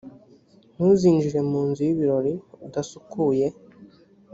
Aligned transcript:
ntuzinjire 0.75 1.39
mu 1.49 1.59
nzu 1.67 1.81
y’ibirori 1.87 2.33
udasukuye 2.65 3.47